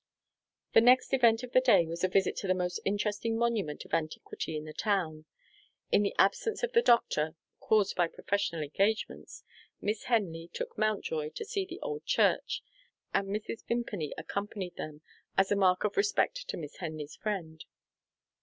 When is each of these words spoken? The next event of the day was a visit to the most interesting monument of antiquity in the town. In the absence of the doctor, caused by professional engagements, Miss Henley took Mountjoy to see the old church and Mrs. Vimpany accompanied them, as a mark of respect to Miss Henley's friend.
The 0.73 0.81
next 0.81 1.13
event 1.13 1.43
of 1.43 1.51
the 1.51 1.61
day 1.61 1.85
was 1.85 2.03
a 2.03 2.07
visit 2.07 2.35
to 2.37 2.47
the 2.47 2.55
most 2.55 2.79
interesting 2.83 3.37
monument 3.37 3.85
of 3.85 3.93
antiquity 3.93 4.57
in 4.57 4.65
the 4.65 4.73
town. 4.73 5.25
In 5.91 6.01
the 6.01 6.15
absence 6.17 6.63
of 6.63 6.73
the 6.73 6.81
doctor, 6.81 7.35
caused 7.59 7.95
by 7.95 8.07
professional 8.07 8.63
engagements, 8.63 9.43
Miss 9.79 10.05
Henley 10.05 10.47
took 10.51 10.75
Mountjoy 10.75 11.29
to 11.35 11.45
see 11.45 11.67
the 11.67 11.79
old 11.81 12.03
church 12.07 12.63
and 13.13 13.27
Mrs. 13.27 13.63
Vimpany 13.67 14.11
accompanied 14.17 14.75
them, 14.75 15.01
as 15.37 15.51
a 15.51 15.55
mark 15.55 15.83
of 15.83 15.95
respect 15.95 16.47
to 16.49 16.57
Miss 16.57 16.77
Henley's 16.77 17.15
friend. 17.15 17.63